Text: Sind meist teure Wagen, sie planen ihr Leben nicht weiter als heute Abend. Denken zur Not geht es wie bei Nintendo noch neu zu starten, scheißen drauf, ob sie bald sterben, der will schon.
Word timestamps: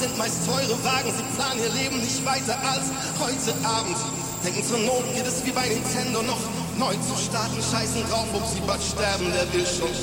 Sind 0.00 0.18
meist 0.18 0.44
teure 0.44 0.76
Wagen, 0.82 1.12
sie 1.16 1.22
planen 1.36 1.60
ihr 1.62 1.72
Leben 1.72 2.00
nicht 2.00 2.26
weiter 2.26 2.58
als 2.66 2.90
heute 3.20 3.54
Abend. 3.64 3.96
Denken 4.44 4.64
zur 4.64 4.78
Not 4.78 5.04
geht 5.14 5.24
es 5.24 5.44
wie 5.46 5.52
bei 5.52 5.68
Nintendo 5.68 6.20
noch 6.22 6.40
neu 6.76 6.94
zu 6.94 7.16
starten, 7.16 7.62
scheißen 7.62 8.02
drauf, 8.10 8.26
ob 8.34 8.44
sie 8.44 8.60
bald 8.66 8.82
sterben, 8.82 9.32
der 9.32 9.52
will 9.52 9.64
schon. 9.64 9.94